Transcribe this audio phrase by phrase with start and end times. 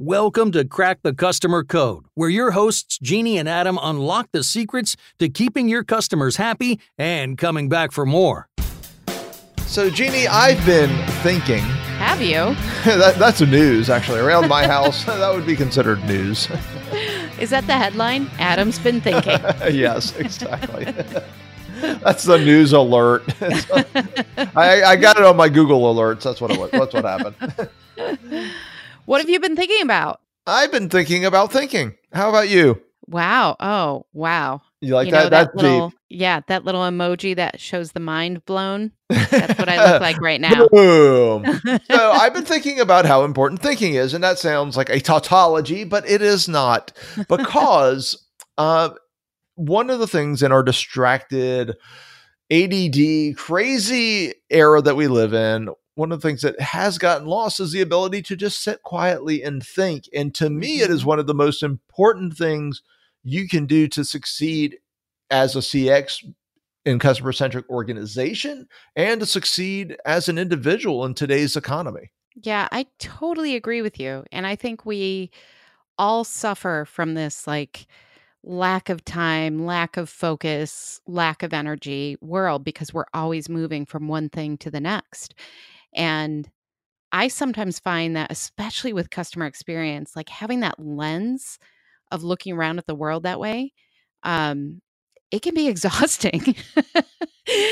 [0.00, 4.94] Welcome to Crack the Customer Code, where your hosts, Jeannie and Adam, unlock the secrets
[5.18, 8.48] to keeping your customers happy and coming back for more.
[9.66, 11.58] So, Jeannie, I've been thinking.
[11.98, 12.54] Have you?
[12.84, 14.20] that, that's news, actually.
[14.20, 16.46] Around my house, that would be considered news.
[17.40, 18.30] Is that the headline?
[18.38, 19.40] Adam's been thinking.
[19.74, 20.84] yes, exactly.
[21.80, 23.24] that's the news alert.
[24.54, 26.22] I, I got it on my Google alerts.
[26.22, 26.70] That's what it was.
[26.70, 27.68] That's what happened.
[29.08, 30.20] What have you been thinking about?
[30.46, 31.94] I've been thinking about thinking.
[32.12, 32.82] How about you?
[33.06, 33.56] Wow.
[33.58, 34.60] Oh, wow.
[34.82, 35.22] You like you that?
[35.22, 35.98] Know, that little, deep.
[36.10, 38.92] Yeah, that little emoji that shows the mind blown.
[39.08, 40.68] That's what I look like right now.
[40.68, 41.42] Boom.
[41.64, 41.80] so
[42.12, 46.06] I've been thinking about how important thinking is, and that sounds like a tautology, but
[46.06, 46.92] it is not
[47.30, 48.28] because
[48.58, 48.90] uh,
[49.54, 51.70] one of the things in our distracted,
[52.50, 57.58] ADD, crazy era that we live in, one of the things that has gotten lost
[57.58, 60.04] is the ability to just sit quietly and think.
[60.14, 61.08] And to me, it is Mm-hmm.
[61.08, 62.82] one of the most important things
[63.24, 64.78] you can do to succeed
[65.30, 66.24] as a CX
[66.84, 72.12] in customer centric organization and to succeed as an individual in today's economy.
[72.34, 74.24] Yeah, I totally agree with you.
[74.30, 75.30] And I think we
[75.98, 77.86] all suffer from this like
[78.44, 84.08] lack of time, lack of focus, lack of energy world because we're always moving from
[84.08, 85.34] one thing to the next.
[85.94, 86.48] And
[87.12, 91.58] I sometimes find that, especially with customer experience, like having that lens
[92.10, 93.72] of looking around at the world that way,
[94.22, 94.80] um,
[95.30, 96.54] it can be exhausting.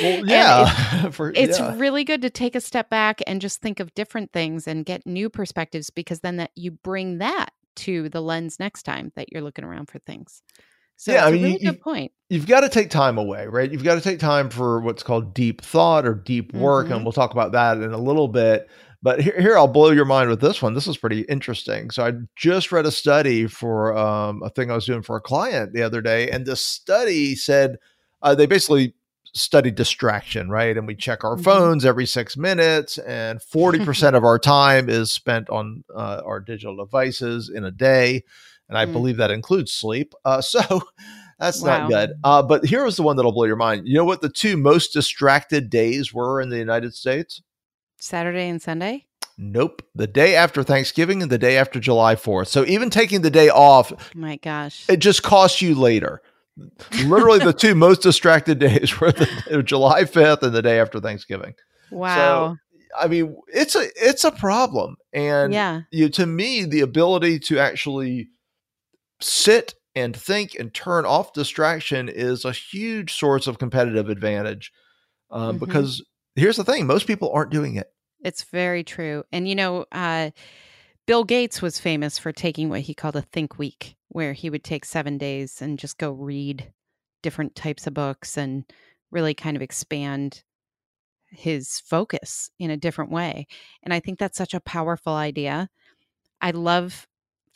[0.02, 1.76] Well, yeah, for, it's yeah.
[1.76, 5.06] really good to take a step back and just think of different things and get
[5.06, 9.42] new perspectives because then that you bring that to the lens next time that you're
[9.42, 10.42] looking around for things.
[10.96, 12.12] So Yeah, I mean, really you- good point.
[12.30, 13.70] you've got to take time away, right?
[13.70, 16.96] You've got to take time for what's called deep thought or deep work, Mhm.
[16.96, 18.68] and we'll talk about that in a little bit.
[19.02, 20.74] But here, here I'll blow your mind with this one.
[20.74, 21.90] This is pretty interesting.
[21.90, 25.20] So I just read a study for um, a thing I was doing for a
[25.20, 27.76] client the other day, and this study said
[28.22, 28.94] uh, they basically
[29.34, 30.76] studied distraction, right?
[30.78, 31.44] And we check our Mhm.
[31.44, 36.40] phones every six minutes, and forty percent of our time is spent on uh, our
[36.40, 38.24] digital devices in a day,
[38.68, 38.92] and I Mm.
[38.92, 40.14] believe that includes sleep.
[40.24, 40.82] Uh, so.
[41.38, 41.80] That's Wow.
[41.80, 42.10] not good.
[42.24, 43.86] Uh, but here was the one that'll blow your mind.
[43.86, 47.42] You know what the two most distracted days were in the United States?
[47.98, 49.04] Saturday and Sunday?
[49.36, 49.82] Nope.
[49.94, 52.46] The day after Thanksgiving and the day after July 4th.
[52.46, 54.86] So even taking the day off, My gosh.
[54.88, 56.22] it just costs you later.
[57.04, 61.52] Literally, the two most distracted days were the July 5th and the day after Thanksgiving.
[61.90, 62.56] wow.
[62.98, 64.96] I mean, it's a it's a problem.
[65.12, 65.82] And yeah.
[65.90, 68.30] you to me, the ability to actually
[69.20, 74.72] sit and think and turn off distraction is a huge source of competitive advantage.
[75.30, 75.60] Um, Mhm.
[75.60, 76.04] Because
[76.34, 77.92] here's the thing: most people aren't doing it.
[78.22, 79.24] It's very true.
[79.32, 80.30] And you know, uh,
[81.06, 84.64] Bill Gates was famous for taking what he called a think week, where he would
[84.64, 86.72] take seven days and just go read
[87.22, 88.64] different types of books and
[89.10, 90.42] really kind of expand
[91.30, 93.46] his focus in a different way.
[93.82, 95.68] And I think that's such a powerful idea.
[96.40, 97.06] I love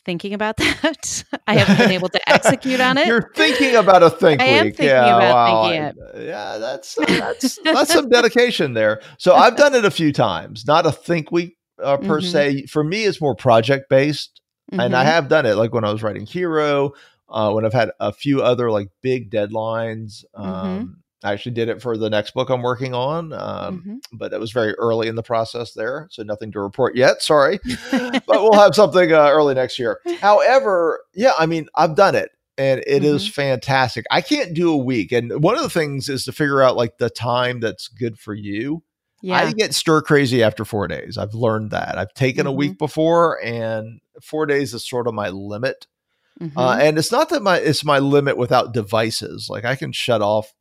[0.05, 1.25] thinking about that.
[1.47, 3.07] I haven't been able to execute on it.
[3.07, 4.77] You're thinking about a think I am week.
[4.77, 5.69] thinking yeah, about wow.
[5.71, 9.01] thinking I- Yeah, that's that's that's some dedication there.
[9.19, 10.67] So I've done it a few times.
[10.67, 12.31] Not a think week uh, per Mhm.
[12.33, 12.67] se.
[12.67, 14.41] For me, it's more project based,
[14.73, 15.07] and I Mhm.
[15.07, 16.93] have done it like when I was writing Hero.
[17.33, 20.25] Uh, when I've had a few other like big deadlines.
[20.37, 20.95] Mm-hmm.
[21.23, 23.97] I actually did it for the next book I'm working on, um, Mhm.
[24.13, 27.23] but it was very early in the process there, so nothing to report yet.
[27.23, 27.61] Sorry,
[27.91, 30.01] but we'll have something uh, early next year.
[30.21, 33.33] However, yeah, I mean, I've done it and it is Mm-hmm.
[33.33, 34.07] fantastic.
[34.11, 35.13] I can't do a week.
[35.13, 38.33] And one of the things is to figure out like the time that's good for
[38.35, 38.83] you.
[39.23, 39.37] yeah.
[39.37, 41.19] I get stir crazy after four days.
[41.19, 41.99] I've learned that.
[41.99, 42.57] I've taken a Mhm.
[42.57, 45.87] week before and four days is sort of my limit.
[46.57, 49.49] Uh, and it's not that my it's my limit without devices.
[49.51, 50.55] Like I can shut off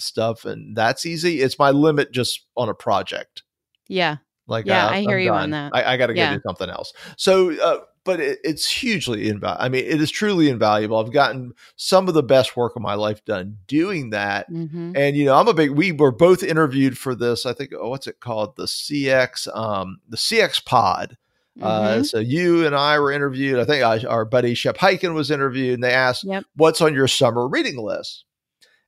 [0.00, 1.40] stuff and that's easy.
[1.40, 3.42] It's my limit just on a project.
[3.88, 4.16] yeah.
[4.48, 5.74] Like Yeah, uh, I I'm hear you on that.
[5.74, 6.34] I, I got to go Yeah.
[6.36, 6.92] do something else.
[7.16, 9.60] So, uh, but it, it's hugely invaluable.
[9.64, 10.98] I mean, it is truly invaluable.
[10.98, 14.46] I've gotten some of the best work of my life done doing that.
[14.48, 15.70] hmm And you know, I'm a big.
[15.72, 17.44] We were both interviewed for this.
[17.44, 17.72] I think.
[17.76, 18.54] Oh, what's it called?
[18.54, 19.48] The CX.
[19.56, 21.16] Um, the CX Pod.
[21.60, 22.02] Uh, Mm-hmm.
[22.04, 23.58] so you and I were interviewed.
[23.58, 26.44] I think I, our buddy Shep Hyken was interviewed, and they asked, Yep.
[26.54, 28.24] "What's on your summer reading list?"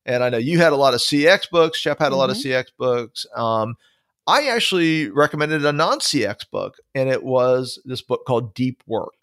[0.08, 1.78] And I know you had a lot of CX books.
[1.78, 2.48] Shep had a lot of Mm-hmm.
[2.48, 3.26] CX books.
[3.36, 3.76] Um,
[4.26, 9.14] I actually recommended a non-CX book, and it was this book called Deep Work,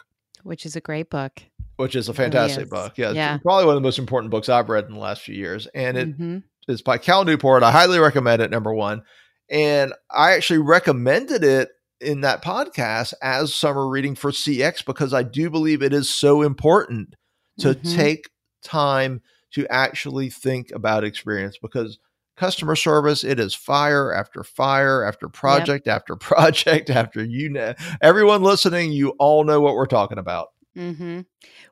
[0.44, 1.42] Which is a great book.
[1.76, 2.70] which is a fantastic is.
[2.70, 2.96] book.
[2.96, 3.38] Yeah, it's Yeah.
[3.38, 5.96] probably one of the most important books I've read in the last few years, and
[5.98, 6.42] it Mhm.
[6.68, 7.62] is by Cal Newport.
[7.62, 8.50] I highly recommend it.
[8.50, 9.02] Number one,
[9.50, 11.68] and I actually recommended it
[12.00, 16.42] in that podcast as summer reading for CX because I do believe it is so
[16.42, 17.14] important
[17.60, 17.94] to Mhm.
[17.96, 18.30] take
[18.62, 19.20] time
[19.52, 21.98] to actually think about experience because
[22.36, 27.72] customer service it is fire after fire after project after project after you know
[28.02, 31.20] everyone listening you all know what we're talking about hmm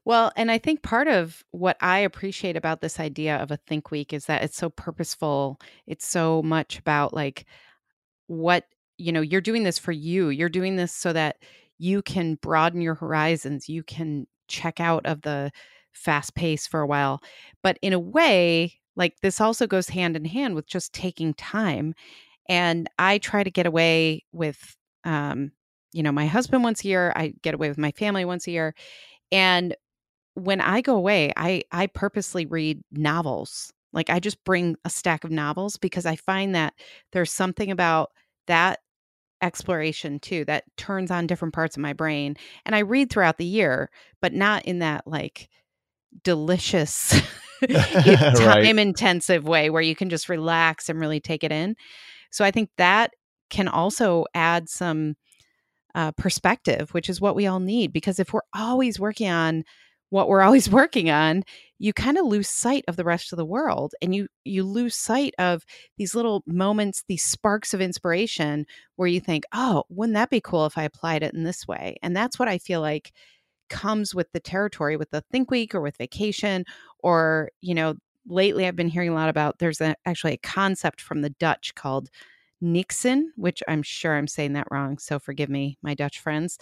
[0.07, 3.91] Well, and I think part of what I appreciate about this idea of a think
[3.91, 5.61] week is that it's so purposeful.
[5.87, 7.45] It's so much about like
[8.29, 8.65] what,
[8.99, 10.31] you know, you're doing this for you.
[10.31, 11.37] You're doing this so that
[11.79, 13.69] you can broaden your horizons.
[13.69, 15.53] You can check out of the
[15.95, 17.23] fast pace for a while.
[17.63, 21.95] But in a way, like this also goes hand in hand with just taking time.
[22.49, 25.53] And I try to get away with, um,
[25.93, 27.13] you know, my husband once a year.
[27.17, 28.75] I get away with my family once a year.
[29.33, 29.75] And
[30.35, 33.73] when I go away, I I purposely read novels.
[33.93, 36.75] Like I just bring a stack of novels because I find that
[37.13, 38.11] there's something about
[38.49, 38.81] that
[39.43, 42.37] exploration too that turns on different parts of my brain.
[42.67, 45.49] And I read throughout the year, but not in that like
[46.23, 47.21] delicious
[47.69, 48.65] Right.
[48.65, 51.77] time intensive way where you can just relax and really take it in.
[52.31, 53.13] So I think that
[53.51, 55.17] can also add some
[55.95, 57.93] uh, perspective, which is what we all need.
[57.93, 59.65] Because if we're always working on
[60.11, 61.43] what we're always working on,
[61.79, 64.95] you kind of lose sight of the rest of the world, and you you lose
[64.95, 65.65] sight of
[65.99, 70.67] these little moments, these sparks of inspiration, where you think, "Oh, wouldn't that be cool
[70.67, 73.13] if I applied it in this way?" And that's what I feel like
[73.69, 76.65] comes with the territory, with the Think Week or with vacation,
[77.01, 77.95] or you know.
[78.27, 79.59] Lately, I've been hearing a lot about.
[79.59, 82.09] There's a, actually a concept from the Dutch called
[82.65, 84.99] niksen, which I'm sure I'm saying that wrong.
[84.99, 86.59] So forgive me, my Dutch friends.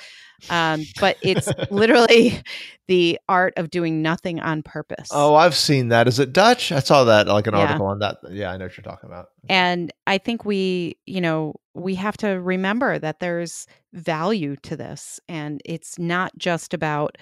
[0.51, 2.43] Um, but it's literally
[2.89, 5.09] the art of doing nothing on purpose.
[5.13, 7.61] oh i've seen that is it dutch i saw that like an Yeah.
[7.61, 11.21] article on that yeah i know what you're talking about And I think we, you
[11.21, 15.19] know, we have to remember that there's value to this.
[15.29, 17.17] And it's not just about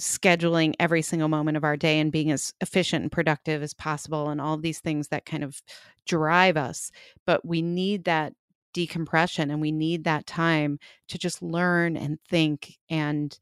[0.00, 4.28] scheduling every single moment of our day and being as efficient and productive as possible
[4.28, 5.62] and all these things that kind of
[6.06, 6.90] drive us.
[7.26, 8.32] But we need that
[8.72, 13.38] decompression and we need that time to just learn and think and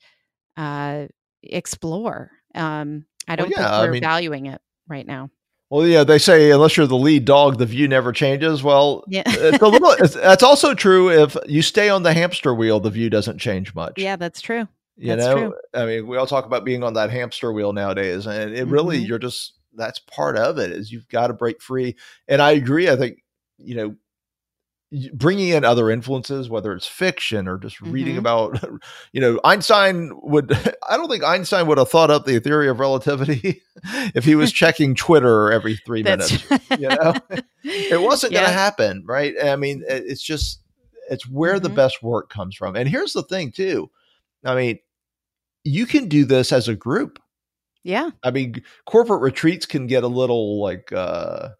[0.56, 1.06] uh,
[1.42, 2.30] explore.
[2.54, 5.30] Um, I don't yeah, think we're mean- valuing it right now.
[5.70, 9.22] well yeah they say unless you're the lead dog the view never changes well Yeah.
[9.26, 12.90] it's a little it's, that's also true if you stay on the hamster wheel the
[12.90, 14.68] view doesn't change much yeah, that's true.
[14.98, 15.54] you That's know true.
[15.72, 19.00] i mean we all talk about being on that hamster wheel nowadays and it really
[19.00, 19.08] Mhm.
[19.08, 21.96] you're just that's part of it is you've got to break free
[22.28, 23.22] and i agree i think
[23.58, 23.94] you know
[25.12, 28.18] bringing in other influences whether it's fiction or just reading Mhm.
[28.18, 28.64] about
[29.12, 30.52] you know einstein would
[30.88, 33.60] i don't think einstein would have thought up the theory of relativity
[34.14, 36.44] if he was checking twitter every three minutes
[36.76, 37.14] you know
[37.64, 40.60] it wasn't going to happen right i mean it's just
[41.10, 41.74] it's where the Mhm.
[41.74, 43.90] best work comes from and here's the thing too
[44.44, 44.78] i mean
[45.64, 47.18] you can do this as a group
[47.84, 48.10] Yeah.
[48.24, 51.50] i mean corporate retreats can get a little like uh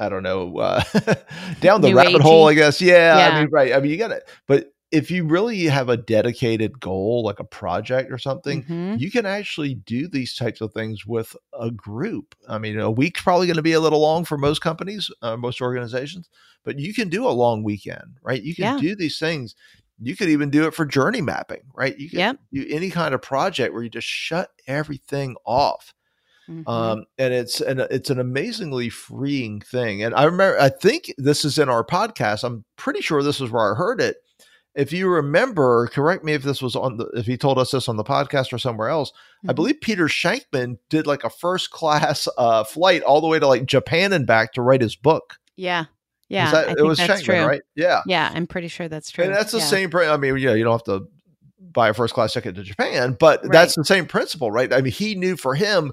[0.00, 0.82] i don't know uh
[1.60, 4.10] down the New rabbit hole i guess yeah, i mean right i mean you got
[4.10, 8.98] it but if you really have a dedicated goal like a project or something Mhm.
[9.00, 12.34] you can actually do these types of things with a group.
[12.48, 15.36] I mean, a week's probably going to be a little long for most companies, uh,
[15.36, 16.28] most organizations,
[16.62, 18.40] but you can do a long weekend, right?
[18.40, 18.78] You can Yeah.
[18.80, 19.56] do these things.
[20.00, 21.96] You could even do it for journey mapping, right?
[21.98, 22.36] You can Yep.
[22.52, 25.92] do any kind of project where you just shut everything off.
[26.48, 26.68] Mhm.
[26.68, 30.02] Um, and it's an it's an amazingly freeing thing.
[30.02, 32.44] And I remember, I think this is in our podcast.
[32.44, 34.16] I'm pretty sure this is where I heard it.
[34.74, 37.88] If you remember, correct me if this was on the if he told us this
[37.88, 39.10] on the podcast or somewhere else.
[39.48, 39.54] I Mhm.
[39.54, 43.64] believe Peter Shankman did like a first class uh, flight all the way to like
[43.66, 45.36] Japan and back to write his book.
[45.56, 45.84] Yeah.
[46.28, 46.50] Yeah.
[46.50, 47.44] that- I it was Shankman, true.
[47.44, 47.62] right?
[47.74, 48.30] Yeah, Yeah.
[48.34, 49.24] I'm pretty sure that's true.
[49.24, 49.64] and that's the Yeah.
[49.64, 49.90] same.
[49.94, 51.06] I mean, yeah, you don't have to
[51.72, 54.72] buy a first class ticket to Japan, but that's the same principle, right?
[54.72, 55.92] I mean, he knew for him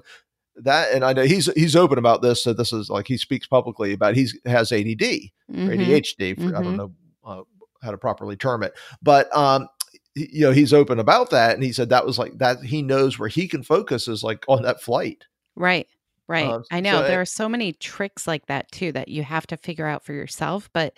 [0.56, 2.42] that, and I know he's he's open about this.
[2.44, 5.80] So this is like he speaks publicly about he's has ADD or Mhm.
[5.80, 6.34] ADHD.
[6.34, 6.76] For, I don't Mhm.
[6.76, 6.92] know
[7.24, 7.42] uh,
[7.82, 8.72] how to properly term it,
[9.02, 9.68] but um,
[10.14, 12.62] you know, he's open about that, and he said that was like that.
[12.62, 15.24] He knows where he can focus is like on that flight.
[15.56, 15.86] Right.
[16.32, 16.56] Right.
[16.56, 19.22] Um, I know so there it- are so many tricks like that too that you
[19.24, 20.70] have to figure out for yourself.
[20.72, 20.96] But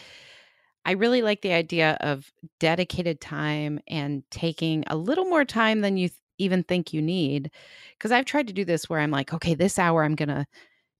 [0.85, 5.97] I really like the idea of dedicated time and taking a little more time than
[5.97, 7.51] you th- even think you need.
[7.99, 10.47] Because I've tried to do this where I'm like, okay, this hour I'm going to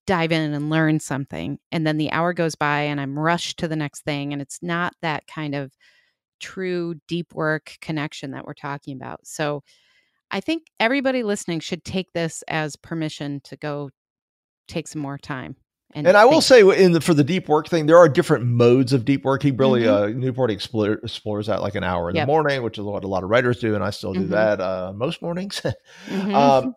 [0.07, 1.59] dive in and learn something.
[1.71, 4.33] And then the hour goes by and I'm rushed to the next thing.
[4.33, 5.73] And it's not that kind of
[6.39, 9.25] true deep work connection that we're talking about.
[9.27, 9.63] So
[10.31, 13.89] I think everybody listening should take this as permission to go
[14.67, 15.55] take some more time
[15.93, 18.45] And, and I will say, in the, for the deep work thing, there are different
[18.45, 19.41] modes of deep work.
[19.41, 20.03] He really mm-hmm.
[20.03, 22.23] uh, Newport explore, explores that like an hour in yep.
[22.23, 24.31] the morning, which is what a lot of writers do, and I still do mm-hmm.
[24.31, 25.61] that uh, most mornings.
[26.07, 26.35] mm-hmm.
[26.35, 26.75] um,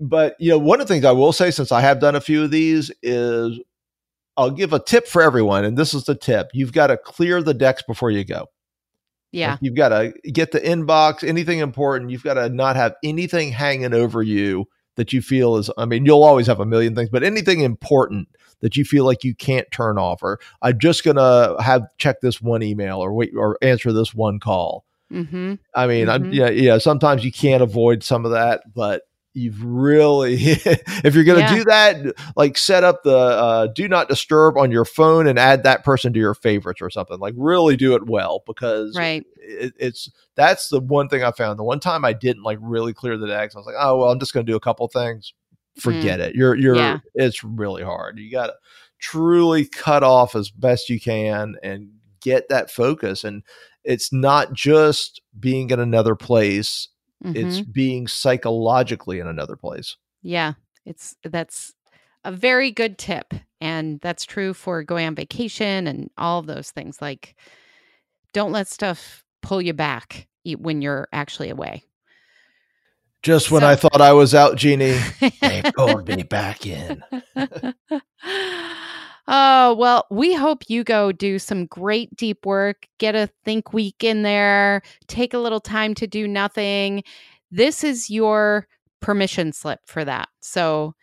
[0.00, 2.20] but you know, one of the things I will say, since I have done a
[2.20, 3.58] few of these, is
[4.36, 7.42] I'll give a tip for everyone, and this is the tip: you've got to clear
[7.42, 8.46] the decks before you go.
[9.32, 12.10] Yeah, like you've got to get the inbox, anything important.
[12.10, 14.66] You've got to not have anything hanging over you
[14.98, 15.70] that you feel is.
[15.78, 18.28] I mean, you'll always have a million things, but anything important
[18.60, 22.42] that you feel like you can't turn off, or I'm just gonna have check this
[22.42, 24.84] one email, or wait, or answer this one call.
[25.12, 25.54] Mm-hmm.
[25.74, 26.32] I mean, mm-hmm.
[26.32, 26.78] yeah, yeah.
[26.78, 29.02] Sometimes you can't avoid some of that, but
[29.38, 31.54] you've really if you're going to yeah.
[31.54, 35.62] do that like set up the uh, do not disturb on your phone and add
[35.62, 39.72] that person to your favorites or something like really do it well because right it,
[39.78, 43.16] it's that's the one thing i found the one time i didn't like really clear
[43.16, 45.32] the decks i was like oh well i'm just going to do a couple things
[45.78, 46.24] forget mm.
[46.24, 46.98] it you're you're yeah.
[47.14, 48.54] it's really hard you got to
[48.98, 51.88] truly cut off as best you can and
[52.20, 53.42] get that focus and
[53.84, 56.88] it's not just being in another place
[57.24, 57.36] Mm-hmm.
[57.36, 59.96] It's being psychologically in another place.
[60.22, 61.74] Yeah, it's that's
[62.24, 63.34] a very good tip.
[63.60, 67.02] And that's true for going on vacation and all those things.
[67.02, 67.34] Like,
[68.32, 71.82] don't let stuff pull you back when you're actually away.
[73.22, 75.00] Just when so, I thought I was out, Jeannie,
[75.40, 77.02] they pulled me back in.
[79.30, 84.02] Oh, well, we hope you go do some great deep work, get a think week
[84.02, 87.04] in there, take a little time to do nothing.
[87.50, 88.66] This is your
[89.00, 90.30] permission slip for that.
[90.40, 90.94] So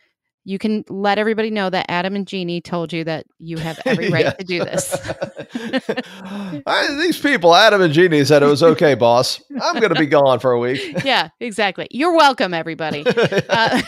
[0.46, 4.10] you can let everybody know that Adam and Jeannie told you that you have every
[4.12, 4.94] right to do this.
[6.66, 9.42] I, these people, Adam and Jeannie, said it was okay, boss.
[9.60, 11.00] I'm going to be gone for a week.
[11.04, 11.88] yeah, exactly.
[11.90, 13.04] You're welcome, everybody.
[13.06, 13.82] Uh,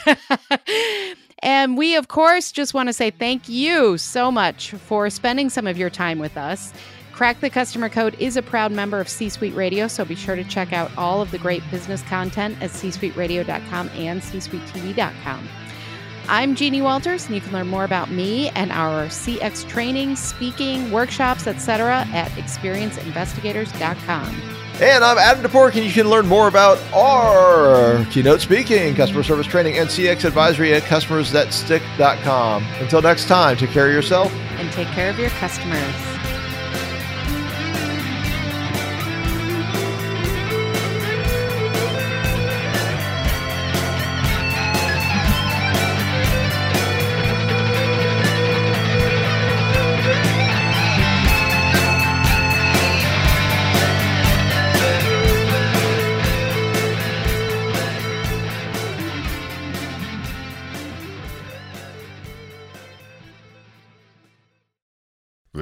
[1.43, 5.67] and we, of course, just want to say thank you so much for spending some
[5.67, 6.73] of your time with us.
[7.13, 10.37] Crack the Customer Code is a proud member of C Suite Radio, so be sure
[10.37, 15.49] to check out all of the great business content at csuiteradio.com and csuitetv.com.
[16.29, 20.93] I'm Jeannie Walters, and you can learn more about me and our CX training, speaking,
[20.93, 22.07] workshops, etc.
[22.13, 24.58] at experienceinvestigators.com.
[24.81, 29.49] And I'm Adam Toporek, and you can learn more about our keynote speaking, customer service
[29.49, 32.63] training, and CX advisory at customersthatstick.com.
[32.81, 36.18] Until next time, take care of yourself and take care of your customers.